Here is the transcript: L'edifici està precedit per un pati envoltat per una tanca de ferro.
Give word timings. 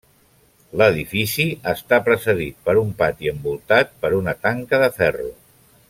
L'edifici 0.81 1.45
està 1.73 1.99
precedit 2.07 2.57
per 2.71 2.75
un 2.85 2.89
pati 3.03 3.31
envoltat 3.35 3.95
per 4.07 4.13
una 4.23 4.35
tanca 4.47 4.81
de 4.87 4.89
ferro. 5.01 5.29